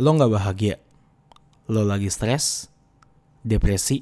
[0.00, 0.80] Lo nggak bahagia?
[1.68, 2.72] Lo lagi stres?
[3.44, 4.00] Depresi?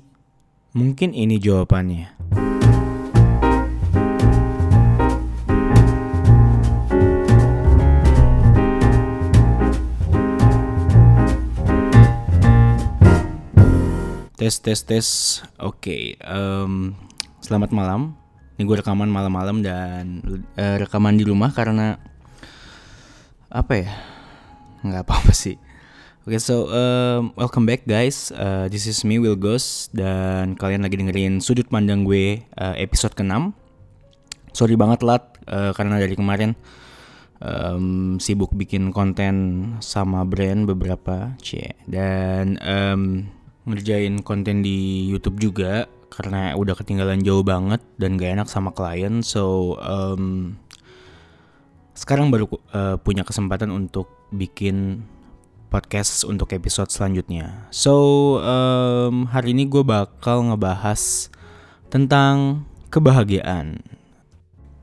[0.71, 2.15] Mungkin ini jawabannya.
[14.39, 15.07] Tes tes tes.
[15.59, 16.95] Oke, em,
[17.43, 18.15] selamat malam.
[18.55, 20.23] Ini gue rekaman malam-malam dan
[20.55, 21.99] eh, rekaman di rumah karena
[23.51, 23.91] apa ya?
[24.87, 25.59] Nggak apa-apa sih.
[26.21, 28.29] Oke, so um, welcome back guys.
[28.37, 33.17] Uh, this is me Will Ghost dan kalian lagi dengerin sudut pandang gue uh, episode
[33.17, 33.57] ke-6.
[34.53, 36.53] Sorry banget lat uh, karena dari kemarin
[37.41, 39.33] um, sibuk bikin konten
[39.81, 41.73] sama brand beberapa, cie.
[41.89, 43.25] Dan um,
[43.65, 49.25] ngerjain konten di YouTube juga karena udah ketinggalan jauh banget dan gak enak sama klien.
[49.25, 50.61] So um,
[51.97, 52.45] sekarang baru
[52.77, 55.01] uh, punya kesempatan untuk bikin
[55.71, 57.71] podcast untuk episode selanjutnya.
[57.71, 57.95] So
[58.43, 61.31] um, hari ini gue bakal ngebahas
[61.87, 63.79] tentang kebahagiaan.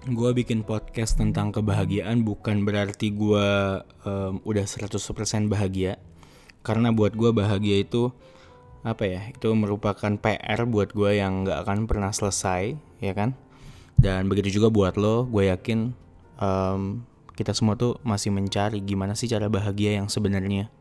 [0.07, 3.47] Gue bikin podcast tentang kebahagiaan bukan berarti gue
[4.07, 4.95] um, udah 100%
[5.51, 5.99] bahagia.
[6.63, 8.15] Karena buat gue bahagia itu
[8.87, 9.27] apa ya?
[9.27, 13.35] Itu merupakan PR buat gue yang gak akan pernah selesai, ya kan?
[13.99, 15.91] Dan begitu juga buat lo, gue yakin
[16.39, 17.03] um,
[17.37, 20.73] kita semua tuh masih mencari gimana sih cara bahagia yang sebenarnya.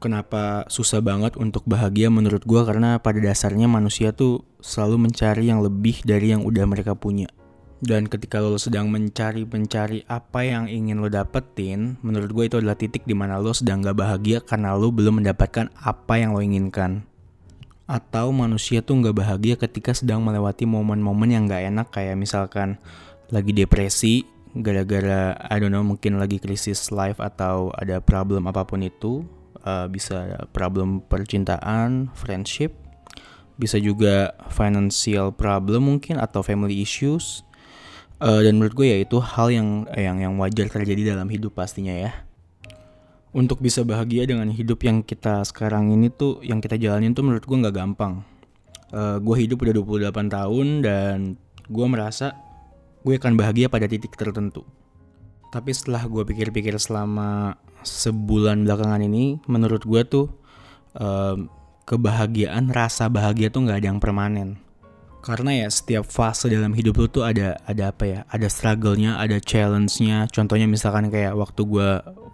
[0.00, 5.60] Kenapa susah banget untuk bahagia menurut gue karena pada dasarnya manusia tuh selalu mencari yang
[5.60, 7.28] lebih dari yang udah mereka punya.
[7.76, 13.04] Dan ketika lo sedang mencari-mencari apa yang ingin lo dapetin, menurut gue itu adalah titik
[13.04, 17.04] di mana lo sedang gak bahagia karena lo belum mendapatkan apa yang lo inginkan.
[17.84, 22.80] Atau manusia tuh gak bahagia ketika sedang melewati momen-momen yang gak enak kayak misalkan
[23.28, 24.24] lagi depresi,
[24.62, 29.24] gara-gara I don't know mungkin lagi krisis life atau ada problem apa pun itu
[29.66, 32.72] uh, bisa problem percintaan, friendship,
[33.58, 37.42] bisa juga financial problem mungkin atau family issues.
[38.16, 41.92] Uh, dan menurut gue ya itu hal yang yang yang wajar terjadi dalam hidup pastinya
[41.92, 42.12] ya.
[43.36, 47.44] Untuk bisa bahagia dengan hidup yang kita sekarang ini tuh yang kita jalanin tuh menurut
[47.44, 48.24] gue nggak gampang.
[48.88, 51.16] Uh, gue hidup udah 28 tahun dan
[51.68, 52.45] gue merasa
[53.06, 54.66] gue akan bahagia pada titik tertentu.
[55.54, 57.54] Tapi setelah gue pikir-pikir selama
[57.86, 60.26] sebulan belakangan ini, menurut gue tuh
[60.98, 61.46] um,
[61.86, 64.58] kebahagiaan, rasa bahagia tuh nggak ada yang permanen.
[65.22, 69.38] Karena ya setiap fase dalam hidup lu tuh ada ada apa ya, ada struggle-nya, ada
[69.38, 70.26] challenge-nya.
[70.34, 71.90] Contohnya misalkan kayak waktu gue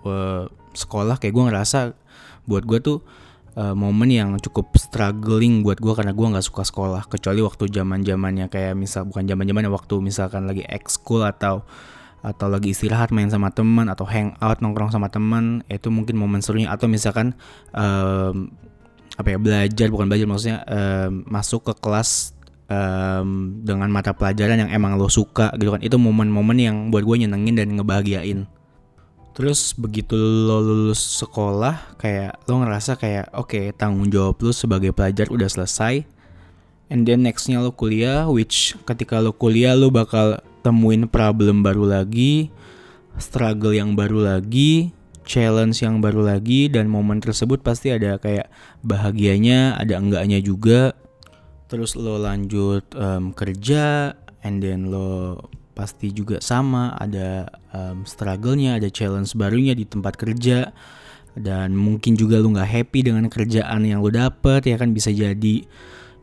[0.08, 1.78] uh, sekolah, kayak gue ngerasa
[2.48, 2.98] buat gue tuh
[3.56, 8.04] uh, momen yang cukup struggling buat gue karena gue nggak suka sekolah kecuali waktu zaman
[8.04, 11.64] zamannya kayak misal bukan zaman zamannya waktu misalkan lagi ekskul atau
[12.22, 16.70] atau lagi istirahat main sama teman atau hangout nongkrong sama teman itu mungkin momen serunya.
[16.70, 17.34] Atau misalkan
[17.74, 18.54] um,
[19.18, 22.32] apa ya belajar bukan belajar maksudnya um, masuk ke kelas
[22.70, 25.82] um, dengan mata pelajaran yang emang lo suka gitu kan.
[25.82, 28.46] Itu momen-momen yang buat gue nyenengin dan ngebahagiain
[29.32, 34.92] Terus begitu lo lulus sekolah kayak lo ngerasa kayak oke okay, tanggung jawab lo sebagai
[34.92, 36.04] pelajar udah selesai.
[36.92, 42.52] And then nextnya lo kuliah which ketika lo kuliah lo bakal temuin problem baru lagi,
[43.16, 44.92] struggle yang baru lagi,
[45.24, 48.52] challenge yang baru lagi dan momen tersebut pasti ada kayak
[48.84, 50.92] bahagianya, ada enggaknya juga.
[51.72, 54.12] Terus lo lanjut um, kerja
[54.44, 55.40] and then lo
[55.82, 56.94] pasti juga sama.
[56.94, 60.70] Ada um, struggle-nya, ada challenge barunya di tempat kerja.
[61.34, 64.94] Dan mungkin juga lu nggak happy dengan kerjaan yang lu dapet ya kan?
[64.94, 65.66] Bisa jadi.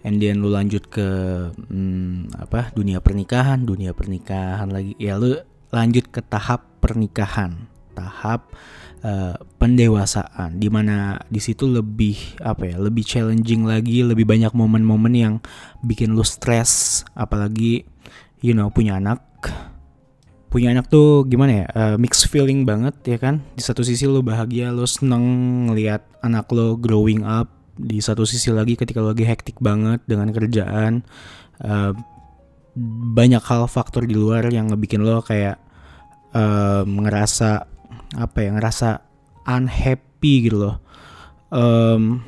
[0.07, 1.07] And then lu lanjut ke
[1.51, 2.71] hmm, apa?
[2.71, 4.95] Dunia pernikahan, dunia pernikahan lagi.
[4.95, 5.35] Ya lu
[5.75, 8.47] lanjut ke tahap pernikahan, tahap
[9.03, 10.55] uh, pendewasaan.
[10.55, 15.35] Di mana di situ lebih apa ya lebih challenging lagi lebih banyak momen-momen yang
[15.83, 17.03] bikin lu stres.
[17.11, 17.83] Apalagi
[18.39, 19.28] you know punya anak
[20.49, 21.67] punya anak tuh gimana ya?
[21.71, 23.45] Uh, mix feeling banget ya kan?
[23.53, 25.23] Di satu sisi lo bahagia lo seneng
[25.69, 27.47] ngelihat anak lo growing up.
[27.79, 31.05] Di satu sisi lagi ketika lo lagi hektik banget dengan kerjaan
[31.63, 31.95] uh,
[33.15, 35.61] banyak hal faktor di luar yang ngebikin lo kayak
[36.33, 37.69] uh, ngerasa
[38.17, 38.89] apa ya ngerasa
[39.45, 40.75] unhappy gitu loh.
[41.49, 42.25] Um,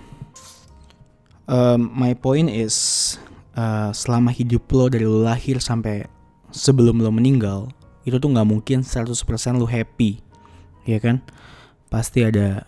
[1.49, 3.17] um, my point is
[3.57, 6.05] uh, selama hidup lo dari lo lahir sampai
[6.51, 7.71] sebelum lo meninggal
[8.03, 9.11] itu tuh nggak mungkin 100%
[9.59, 10.21] lo happy
[10.85, 11.21] ya kan?
[11.91, 12.65] Pasti ada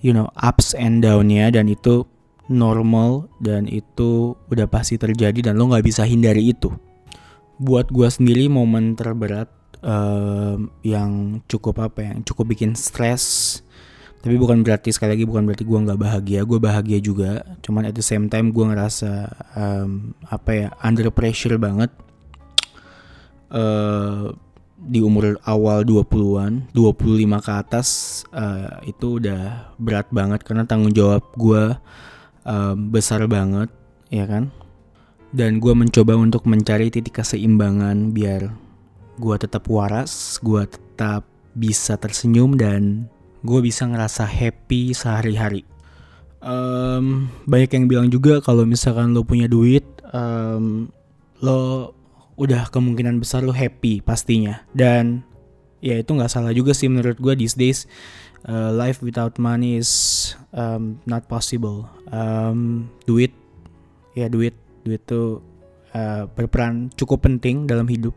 [0.00, 2.06] you know ups and downnya dan itu
[2.50, 6.72] normal dan itu udah pasti terjadi dan lo nggak bisa hindari itu.
[7.60, 9.52] Buat gue sendiri momen terberat
[9.84, 13.60] um, yang cukup apa ya, yang cukup bikin stres
[14.20, 17.40] tapi bukan berarti sekali lagi bukan berarti gue nggak bahagia gue bahagia juga.
[17.64, 21.88] Cuman at the same time gue ngerasa um, apa ya under pressure banget
[23.52, 24.32] uh,
[24.80, 27.88] di umur awal 20-an 25 ke atas
[28.32, 31.76] uh, itu udah berat banget karena tanggung jawab gue
[32.48, 33.68] um, besar banget
[34.08, 34.48] ya kan
[35.30, 38.50] dan gue mencoba untuk mencari titik keseimbangan biar
[39.20, 43.10] gue tetap waras gue tetap bisa tersenyum dan
[43.40, 45.64] gue bisa ngerasa happy sehari-hari.
[46.40, 50.88] Um, banyak yang bilang juga kalau misalkan lo punya duit, um,
[51.44, 51.92] lo
[52.40, 54.64] udah kemungkinan besar lo happy pastinya.
[54.72, 55.20] Dan
[55.84, 57.84] ya itu nggak salah juga sih menurut gue these days.
[58.48, 61.84] Uh, life without money is um, not possible.
[62.08, 63.36] Um, duit,
[64.16, 65.44] ya duit, duit tuh
[65.92, 68.16] uh, berperan cukup penting dalam hidup.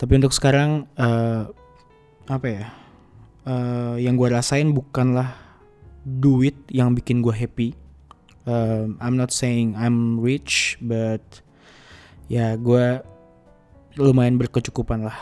[0.00, 1.52] Tapi untuk sekarang uh,
[2.24, 2.72] apa ya?
[3.48, 5.36] uh, yang gue rasain bukanlah
[6.04, 7.68] duit yang bikin gue happy.
[8.44, 11.43] Um, I'm not saying I'm rich, but
[12.28, 13.02] ya gue
[13.98, 15.18] lumayan berkecukupan lah.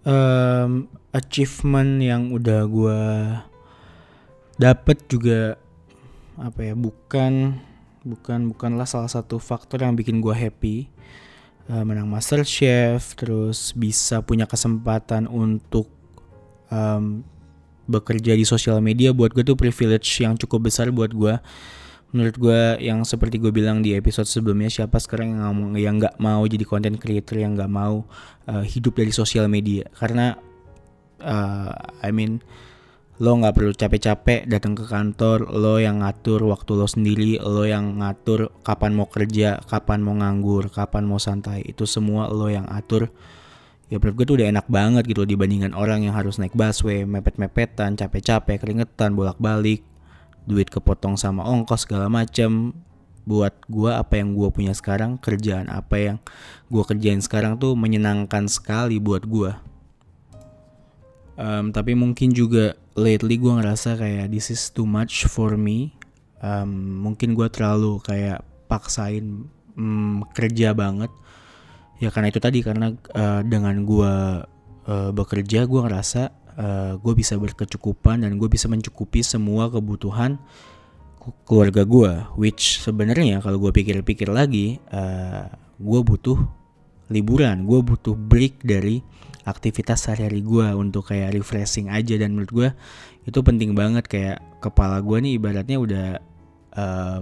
[0.00, 3.00] Um, achievement yang udah gue
[4.56, 5.60] dapet juga
[6.40, 7.60] apa ya bukan
[8.00, 10.88] bukan bukanlah salah satu faktor yang bikin gue happy
[11.68, 15.92] uh, menang Master Chef terus bisa punya kesempatan untuk
[16.72, 17.20] um,
[17.84, 21.34] bekerja di sosial media buat gue tuh privilege yang cukup besar buat gue
[22.10, 26.18] menurut gue yang seperti gue bilang di episode sebelumnya siapa sekarang yang ngomong yang nggak
[26.18, 28.02] mau jadi content creator yang nggak mau
[28.50, 29.86] uh, hidup dari sosial media?
[29.94, 30.34] Karena
[31.22, 31.70] uh,
[32.02, 32.42] I mean
[33.20, 38.00] lo nggak perlu capek-capek datang ke kantor lo yang ngatur waktu lo sendiri lo yang
[38.00, 41.62] ngatur kapan mau kerja kapan mau nganggur kapan mau santai.
[41.62, 43.12] Itu semua lo yang atur.
[43.90, 47.98] Ya menurut gue tuh udah enak banget gitu dibandingkan orang yang harus naik busway, mepet-mepetan,
[47.98, 49.82] capek-capek, keringetan, bolak-balik,
[50.50, 52.74] duit kepotong sama ongkos segala macem.
[53.22, 56.16] Buat gue apa yang gue punya sekarang, kerjaan apa yang
[56.66, 59.54] gue kerjain sekarang tuh menyenangkan sekali buat gue.
[61.38, 65.94] Um, tapi mungkin juga lately gue ngerasa kayak this is too much for me.
[66.42, 69.46] Um, mungkin gue terlalu kayak paksain
[69.78, 71.12] um, kerja banget
[72.00, 74.14] ya karena itu tadi karena uh, dengan gue
[74.88, 80.40] uh, bekerja gue ngerasa uh, eh, gue bisa berkecukupan dan gue bisa mencukupi semua kebutuhan
[81.44, 85.46] keluarga gue which sebenarnya kalau gue pikir-pikir lagi uh,
[85.80, 86.60] gue butuh
[87.10, 87.66] liburan.
[87.66, 89.02] Gue butuh break dari
[89.44, 92.16] aktivitas sehari-hari gue untuk kayak refreshing aja.
[92.16, 92.68] Dan menurut gue
[93.26, 94.06] itu penting banget.
[94.06, 96.06] Kayak kepala gue nih ibaratnya udah
[96.78, 97.20] uh,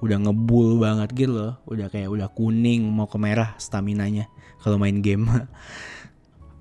[0.00, 1.52] udah ngebul banget gitu loh.
[1.66, 4.30] Udah kayak udah kuning mau ke merah stamina nya
[4.62, 5.28] kalau main game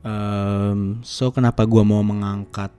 [0.03, 2.69] um, so kenapa gue mau mengangkat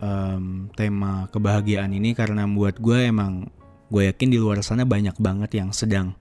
[0.00, 3.46] um, tema kebahagiaan ini karena buat gue emang
[3.92, 6.16] gue yakin di luar sana banyak banget yang sedang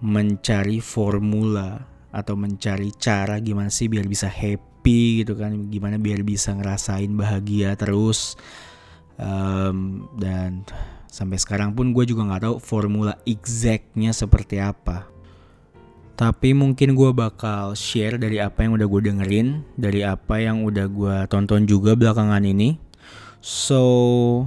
[0.00, 6.56] mencari formula atau mencari cara gimana sih biar bisa happy gitu kan gimana biar bisa
[6.56, 8.40] ngerasain bahagia terus
[9.20, 10.64] um, dan
[11.08, 15.08] Sampai sekarang pun gue juga gak tahu formula exactnya seperti apa.
[16.18, 20.90] Tapi mungkin gue bakal share dari apa yang udah gue dengerin, dari apa yang udah
[20.90, 22.74] gue tonton juga belakangan ini.
[23.38, 24.42] So,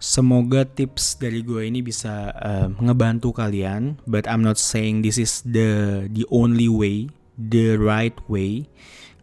[0.00, 4.00] semoga tips dari gue ini bisa uh, ngebantu kalian.
[4.08, 8.72] But I'm not saying this is the the only way, the right way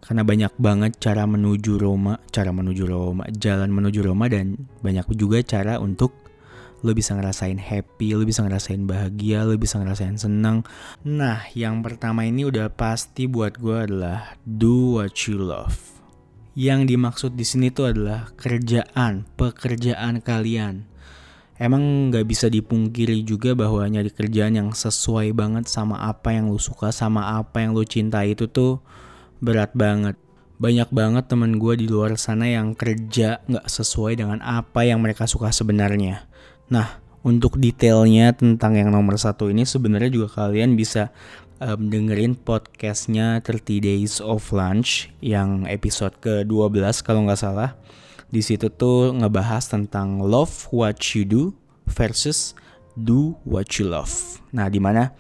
[0.06, 5.42] karena banyak banget cara menuju Roma, cara menuju Roma, jalan menuju Roma dan banyak juga
[5.42, 6.25] cara untuk
[6.84, 10.68] lo bisa ngerasain happy, lo bisa ngerasain bahagia, lo bisa ngerasain senang.
[11.06, 15.80] Nah, yang pertama ini udah pasti buat gue adalah do what you love.
[16.56, 20.88] Yang dimaksud di sini tuh adalah kerjaan, pekerjaan kalian.
[21.56, 26.60] Emang nggak bisa dipungkiri juga bahwa nyari kerjaan yang sesuai banget sama apa yang lo
[26.60, 28.84] suka, sama apa yang lo cintai itu tuh
[29.40, 30.20] berat banget.
[30.56, 35.28] Banyak banget temen gue di luar sana yang kerja nggak sesuai dengan apa yang mereka
[35.28, 36.28] suka sebenarnya.
[36.70, 41.14] Nah, untuk detailnya tentang yang nomor satu ini sebenarnya juga kalian bisa
[41.62, 47.78] um, dengerin podcastnya 30 Days of Lunch yang episode ke-12 kalau nggak salah.
[48.30, 51.54] Di situ tuh ngebahas tentang love what you do
[51.86, 52.58] versus
[52.98, 54.42] do what you love.
[54.50, 55.14] Nah, di mana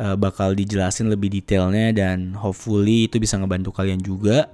[0.00, 4.48] uh, bakal dijelasin lebih detailnya dan hopefully itu bisa ngebantu kalian juga.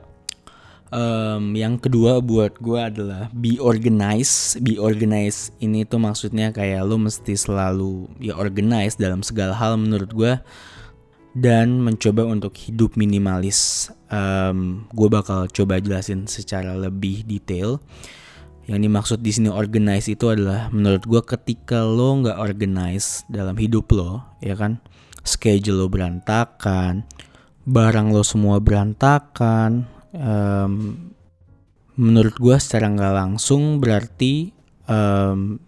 [0.93, 4.61] Um, yang kedua buat gue adalah be organized.
[4.61, 10.13] Be organized ini tuh maksudnya kayak lo mesti selalu ya organized dalam segala hal menurut
[10.13, 10.33] gue
[11.33, 13.89] dan mencoba untuk hidup minimalis.
[14.13, 17.81] Um, gue bakal coba jelasin secara lebih detail.
[18.69, 23.91] Yang dimaksud di sini organize itu adalah menurut gue ketika lo nggak organize dalam hidup
[23.91, 24.79] lo, ya kan,
[25.25, 27.03] schedule lo berantakan,
[27.67, 30.97] barang lo semua berantakan, um,
[31.97, 34.52] menurut gue secara nggak langsung berarti
[34.88, 35.61] um,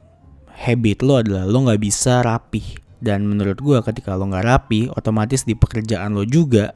[0.55, 5.45] habit lo adalah lo nggak bisa rapi dan menurut gue ketika lo nggak rapi otomatis
[5.45, 6.73] di pekerjaan lo juga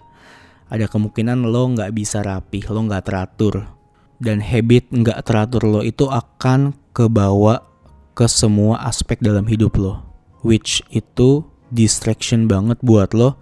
[0.69, 3.65] ada kemungkinan lo nggak bisa rapi lo nggak teratur.
[4.19, 7.65] Dan habit nggak teratur lo itu akan kebawa
[8.13, 10.05] ke semua aspek dalam hidup lo.
[10.45, 13.41] Which itu distraction banget buat lo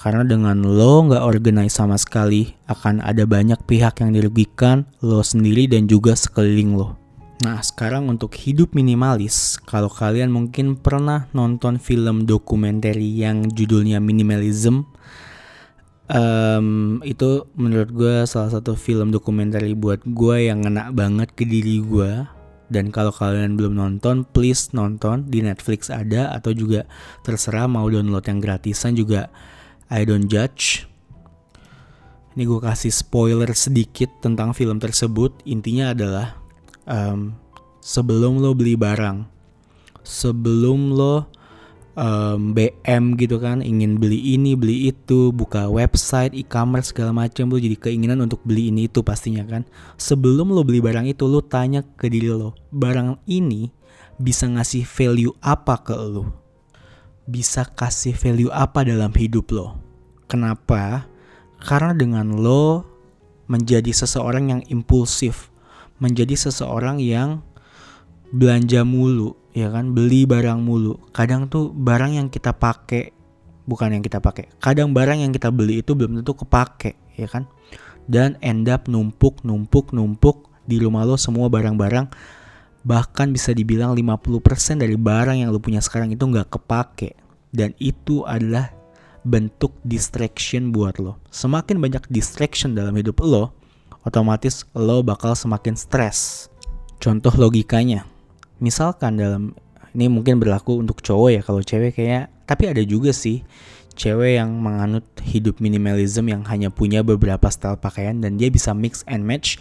[0.00, 5.68] karena dengan lo nggak organize sama sekali akan ada banyak pihak yang dirugikan lo sendiri
[5.68, 6.96] dan juga sekeliling lo.
[7.44, 14.84] Nah sekarang untuk hidup minimalis Kalau kalian mungkin pernah nonton film dokumenter yang judulnya Minimalism
[16.12, 21.80] um, itu menurut gue salah satu film dokumenter buat gue yang ngena banget ke diri
[21.80, 22.28] gue
[22.70, 25.26] dan kalau kalian belum nonton please nonton.
[25.26, 26.86] Di Netflix ada atau juga
[27.26, 29.26] terserah mau download yang gratisan juga
[29.90, 30.86] I don't judge.
[32.38, 35.34] Ini gue kasih spoiler sedikit tentang film tersebut.
[35.44, 36.38] Intinya adalah
[36.86, 37.34] um,
[37.82, 39.40] sebelum lo beli barang
[40.10, 41.28] sebelum lo
[41.96, 47.60] um, BM gitu kan ingin beli ini beli itu buka website e-commerce segala macam lo
[47.60, 49.62] jadi keinginan untuk beli ini itu pastinya kan.
[50.00, 53.70] Sebelum lo beli barang itu lo tanya ke diri lo barang ini
[54.20, 56.36] bisa ngasih value apa ke lo?
[57.30, 59.79] Bisa kasih value apa dalam hidup lo
[60.30, 61.10] kenapa?
[61.58, 62.86] Karena dengan lo
[63.50, 65.50] menjadi seseorang yang impulsif
[66.00, 67.44] menjadi seseorang yang
[68.32, 69.92] belanja mulu ya kan?
[69.92, 70.96] Beli barang mulu.
[71.12, 73.12] Kadang tuh barang yang kita pakai
[73.68, 77.46] bukan yang kita pakai kadang barang yang kita beli itu belum tentu kepake ya kan?
[78.10, 82.10] Dan end up numpuk numpuk numpuk di rumah lo semua barang-barang.
[82.80, 87.12] Bahkan bisa dibilang 50% dari barang yang lo punya sekarang itu nggak kepake.
[87.52, 88.72] Dan itu adalah
[89.26, 91.20] bentuk distraction buat lo.
[91.28, 93.52] Semakin banyak distraction dalam hidup lo
[94.04, 96.48] otomatis lo bakal semakin stres.
[97.00, 98.08] Contoh logikanya.
[98.60, 99.42] Misalkan dalam
[99.96, 103.42] ini mungkin berlaku untuk cowok ya kalau cewek kayak tapi ada juga sih
[104.00, 109.04] cewek yang menganut hidup minimalism yang hanya punya beberapa style pakaian dan dia bisa mix
[109.04, 109.60] and match.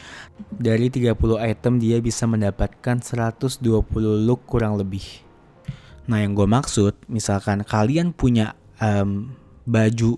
[0.55, 3.59] Dari 30 item dia bisa mendapatkan 120
[4.23, 5.03] look kurang lebih.
[6.07, 9.35] Nah yang gue maksud misalkan kalian punya um,
[9.69, 10.17] baju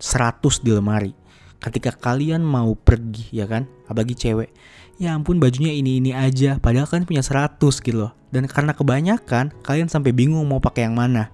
[0.00, 1.12] 100 di lemari.
[1.60, 3.68] Ketika kalian mau pergi ya kan?
[3.84, 4.50] Apalagi cewek.
[4.96, 8.12] Ya ampun bajunya ini ini aja padahal kalian punya 100 gitu loh.
[8.32, 11.28] Dan karena kebanyakan kalian sampai bingung mau pakai yang mana.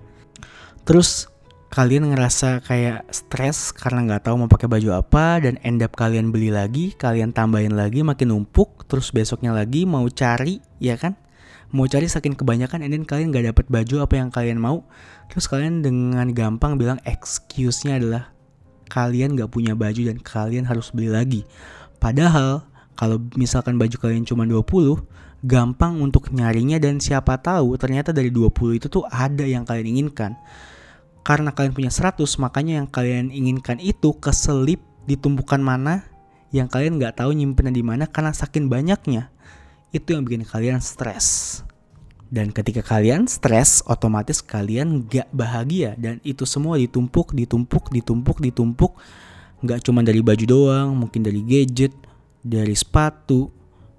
[0.82, 1.30] Terus
[1.72, 6.28] kalian ngerasa kayak stres karena nggak tahu mau pakai baju apa dan end up kalian
[6.28, 11.16] beli lagi kalian tambahin lagi makin numpuk terus besoknya lagi mau cari ya kan
[11.72, 14.84] mau cari saking kebanyakan and then kalian nggak dapat baju apa yang kalian mau
[15.32, 18.30] terus kalian dengan gampang bilang excuse-nya adalah
[18.92, 21.42] kalian nggak punya baju dan kalian harus beli lagi
[21.96, 24.62] padahal kalau misalkan baju kalian cuma 20,
[25.42, 30.36] gampang untuk nyarinya dan siapa tahu ternyata dari 20 itu tuh ada yang kalian inginkan.
[31.22, 36.02] Karena kalian punya 100, makanya yang kalian inginkan itu keselip di tumpukan mana
[36.50, 39.30] yang kalian nggak tahu nyimpennya di mana karena saking banyaknya.
[39.92, 41.60] Itu yang bikin kalian stres.
[42.32, 45.92] Dan ketika kalian stres, otomatis kalian gak bahagia.
[46.00, 48.92] Dan itu semua ditumpuk, ditumpuk, ditumpuk, ditumpuk.
[49.60, 51.92] Gak cuma dari baju doang, mungkin dari gadget,
[52.40, 53.52] dari sepatu,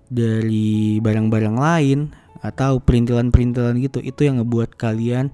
[0.09, 1.99] dari barang-barang lain
[2.43, 5.31] atau perintilan-perintilan gitu itu yang ngebuat kalian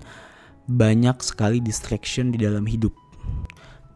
[0.70, 2.94] banyak sekali distraction di dalam hidup.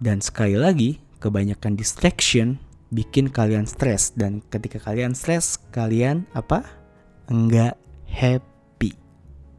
[0.02, 2.58] Dan sekali lagi, kebanyakan distraction
[2.94, 6.62] bikin kalian stres dan ketika kalian stres, kalian apa?
[7.26, 7.74] Enggak
[8.06, 8.94] happy.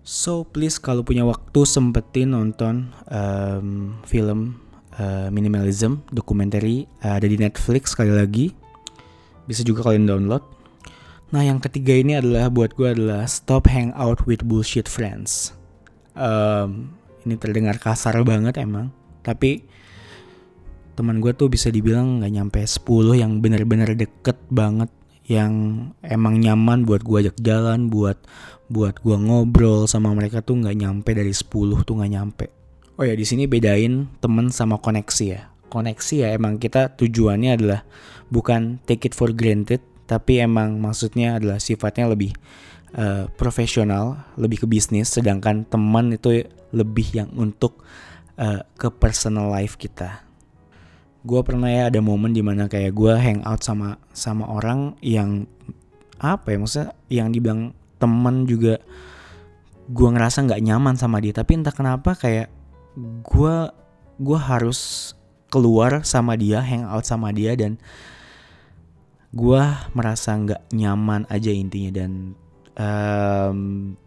[0.06, 4.62] So please kalau punya waktu sempetin nonton um, film
[4.94, 8.54] uh, minimalism dokumenter uh, ada di Netflix sekali lagi
[9.44, 10.44] bisa juga kalian download.
[11.34, 15.50] Nah yang ketiga ini adalah buat gue adalah stop hang out with bullshit friends.
[16.14, 16.94] Um,
[17.26, 18.94] ini terdengar kasar banget emang,
[19.26, 19.66] tapi
[20.94, 24.90] teman gue tuh bisa dibilang nggak nyampe 10 yang bener-bener deket banget
[25.26, 25.52] yang
[26.04, 28.20] emang nyaman buat gue ajak jalan buat
[28.68, 32.46] buat gue ngobrol sama mereka tuh nggak nyampe dari 10 tuh nggak nyampe.
[32.94, 35.50] Oh ya di sini bedain temen sama koneksi ya.
[35.68, 37.82] Koneksi ya emang kita tujuannya adalah
[38.30, 42.36] bukan take it for granted tapi emang maksudnya adalah sifatnya lebih
[42.96, 47.80] uh, profesional lebih ke bisnis sedangkan teman itu lebih yang untuk
[48.36, 50.23] uh, ke personal life kita
[51.24, 55.48] gue pernah ya ada momen di mana kayak gue hang out sama sama orang yang
[56.20, 58.76] apa ya maksudnya yang dibilang teman juga
[59.88, 61.32] gue ngerasa nggak nyaman sama dia.
[61.36, 62.48] Tapi entah kenapa kayak
[63.24, 63.56] gue
[64.20, 65.12] gue harus
[65.50, 67.78] keluar sama dia hangout sama dia dan
[69.34, 69.62] gue
[69.94, 72.38] merasa nggak nyaman aja intinya dan
[72.78, 73.58] um,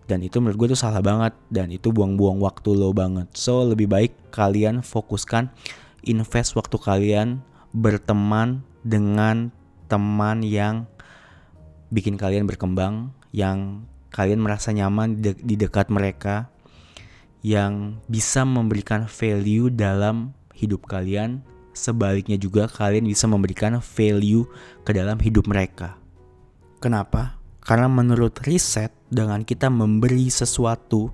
[0.07, 3.27] dan itu menurut gue tuh salah banget dan itu buang-buang waktu lo banget.
[3.36, 5.51] So lebih baik kalian fokuskan
[6.07, 7.43] invest waktu kalian
[7.75, 9.51] berteman dengan
[9.91, 10.87] teman yang
[11.91, 16.51] bikin kalian berkembang yang kalian merasa nyaman di, di dekat mereka
[17.45, 21.45] yang bisa memberikan value dalam hidup kalian
[21.77, 24.49] sebaliknya juga kalian bisa memberikan value
[24.81, 25.95] ke dalam hidup mereka.
[26.81, 27.37] Kenapa?
[27.61, 31.13] Karena menurut riset dengan kita memberi sesuatu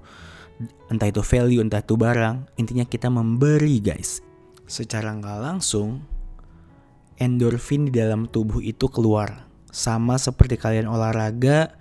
[0.88, 4.21] entah itu value entah itu barang intinya kita memberi guys
[4.74, 6.01] secara nggak langsung
[7.22, 11.77] endorfin di dalam tubuh itu keluar sama seperti kalian olahraga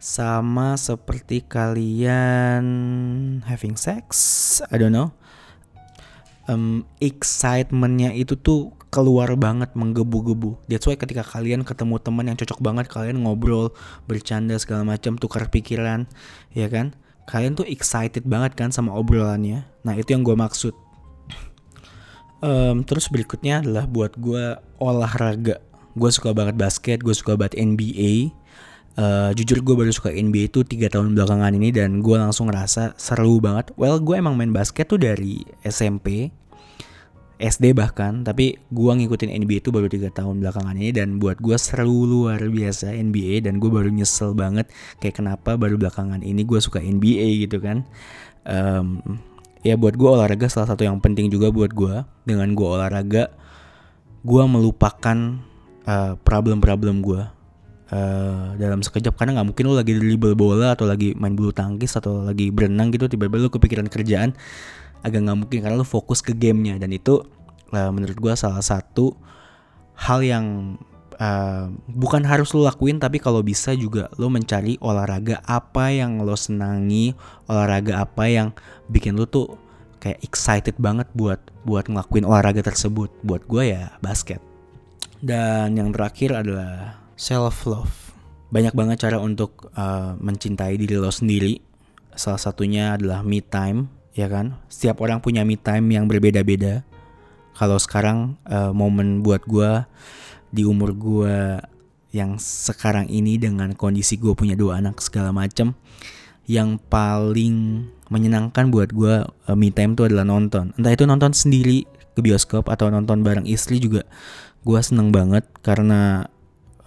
[0.00, 2.64] sama seperti kalian
[3.44, 4.08] having sex
[4.72, 5.12] I don't know
[6.48, 10.68] um, excitementnya itu tuh keluar banget menggebu-gebu.
[10.68, 13.72] That's why ketika kalian ketemu teman yang cocok banget, kalian ngobrol,
[14.04, 16.04] bercanda segala macam, tukar pikiran,
[16.52, 16.92] ya kan?
[17.24, 19.64] Kalian tuh excited banget kan sama obrolannya.
[19.80, 20.76] Nah itu yang gue maksud.
[22.42, 25.62] Um, terus berikutnya adalah buat gue olahraga.
[25.94, 28.34] Gue suka banget basket, gue suka banget NBA.
[28.92, 32.98] Uh, jujur gue baru suka NBA itu tiga tahun belakangan ini dan gue langsung ngerasa
[33.00, 33.72] seru banget.
[33.78, 36.28] Well gue emang main basket tuh dari SMP
[37.42, 41.58] SD bahkan tapi gue ngikutin NBA itu baru tiga tahun belakangan ini dan buat gue
[41.58, 44.70] seru luar biasa NBA dan gue baru nyesel banget
[45.02, 47.82] kayak kenapa baru belakangan ini gue suka NBA gitu kan
[48.46, 49.18] um,
[49.62, 53.30] ya buat gue olahraga salah satu yang penting juga buat gue dengan gue olahraga
[54.22, 55.42] gue melupakan
[55.86, 57.22] uh, problem-problem gue
[57.92, 59.20] Uh, dalam sekejap.
[59.20, 62.88] Karena nggak mungkin lo lagi dribble bola atau lagi main bulu tangkis atau lagi berenang
[62.88, 64.32] gitu tiba-tiba lo kepikiran kerjaan
[65.04, 66.80] agak nggak mungkin karena lo fokus ke gamenya.
[66.80, 67.20] Dan itu
[67.68, 69.12] uh, menurut gue salah satu
[69.92, 70.80] hal yang
[71.20, 76.32] uh, bukan harus lo lakuin tapi kalau bisa juga lo mencari olahraga apa yang lo
[76.32, 77.12] senangi
[77.46, 78.48] olahraga apa yang
[78.92, 79.56] bikin lo tuh
[79.98, 84.44] kayak excited banget buat buat ngelakuin olahraga tersebut buat gue ya basket
[85.24, 88.12] dan yang terakhir adalah self love
[88.52, 91.56] banyak banget cara untuk uh, mencintai diri lo sendiri
[92.12, 94.60] salah satunya adalah me time ya kan?
[94.68, 96.84] Setiap orang punya me time yang berbeda-beda.
[97.56, 99.84] Kalau sekarang uh, momen buat gue
[100.52, 101.36] di umur gue
[102.12, 105.72] yang sekarang ini dengan kondisi gue punya dua anak segala macem,
[106.44, 110.76] yang paling menyenangkan buat gue uh, me time itu adalah nonton.
[110.76, 114.04] Entah itu nonton sendiri ke bioskop atau nonton bareng istri juga
[114.62, 116.28] gue seneng banget karena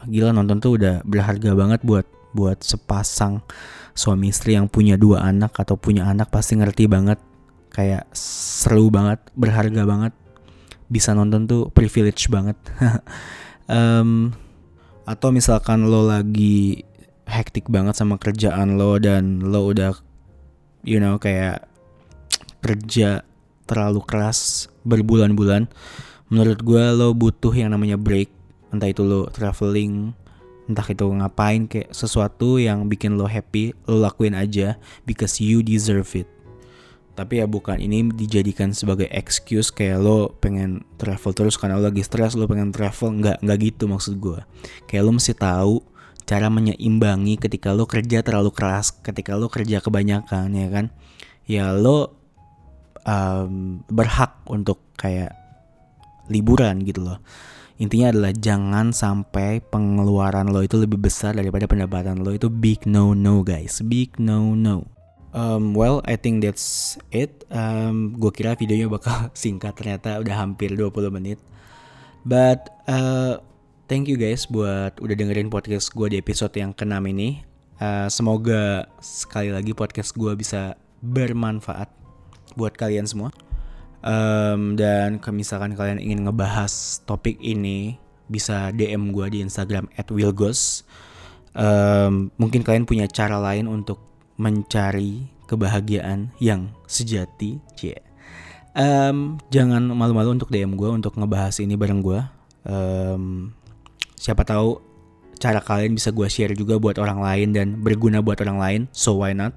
[0.05, 3.41] gila nonton tuh udah berharga banget buat buat sepasang
[3.97, 7.17] suami istri yang punya dua anak atau punya anak pasti ngerti banget
[7.73, 10.13] kayak seru banget berharga banget
[10.87, 12.55] bisa nonton tuh privilege banget
[13.71, 14.31] um,
[15.03, 16.85] atau misalkan lo lagi
[17.25, 19.97] hektik banget sama kerjaan lo dan lo udah
[20.85, 21.65] you know kayak
[22.61, 23.25] kerja
[23.65, 25.65] terlalu keras berbulan-bulan
[26.29, 28.29] menurut gue lo butuh yang namanya break.
[28.73, 30.13] Entah itu lo traveling
[30.65, 36.09] entah itu ngapain kayak sesuatu yang bikin lo happy lo lakuin aja because you deserve
[36.17, 36.29] it.
[37.15, 42.01] Tapi ya bukan ini dijadikan sebagai excuse kayak lo pengen travel terus karena lo lagi
[42.01, 43.21] stres lo pengen travel.
[43.21, 44.41] Nggak nggak gitu maksud gue
[44.89, 45.79] kayak lo mesti tahu
[46.25, 50.85] cara menyeimbangi ketika lo kerja terlalu keras ketika lo kerja kebanyakan ya kan?
[51.45, 52.17] Ya lo
[53.05, 55.33] um, berhak untuk kayak
[56.27, 57.21] liburan gitu loh.
[57.75, 62.33] Intinya adalah jangan sampai pengeluaran lo itu lebih besar daripada pendapatan lo.
[62.33, 63.83] Itu big no no guys.
[63.85, 64.95] Big no no
[65.35, 67.43] um, well I think that's it.
[67.51, 70.23] Um, gue kira videonya bakal singkat ternyata.
[70.23, 71.37] Udah hampir 20 menit.
[72.25, 73.43] But uh,
[73.85, 77.45] thank you guys buat udah dengerin podcast gue di episode yang keenam ini
[77.77, 81.89] uh, semoga sekali lagi podcast gue bisa bermanfaat
[82.57, 83.29] buat kalian semua
[84.05, 87.97] Um, dan kalau misalkan kalian ingin ngebahas topik ini
[88.29, 90.85] bisa DM gue di Instagram @wilgos.
[91.57, 93.97] Um, mungkin kalian punya cara lain untuk
[94.37, 97.97] mencari kebahagiaan yang sejati, cie.
[98.77, 102.21] Um, jangan malu-malu untuk DM gue untuk ngebahas ini bareng gue.
[102.61, 103.57] Um,
[104.25, 104.81] siapa tahu
[105.37, 108.81] cara kalian bisa gue share juga buat orang lain dan berguna buat orang lain.
[108.89, 109.53] So why not?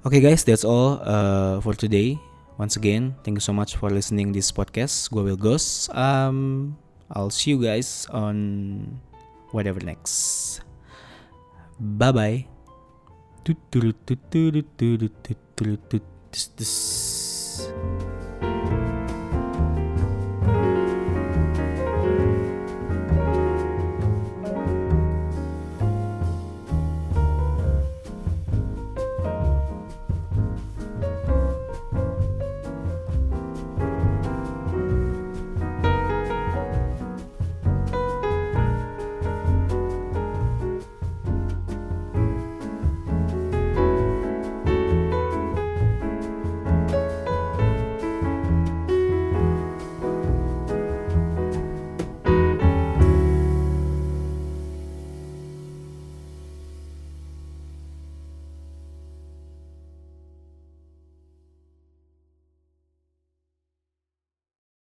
[0.00, 2.16] Oke okay guys, that's all uh, for today.
[2.56, 5.12] Once again, thank you so much for listening this podcast.
[5.12, 5.40] Gue Will
[5.92, 6.76] Um,
[7.12, 9.00] I'll see you guys on
[9.52, 10.60] whatever next.
[11.80, 12.48] Bye bye.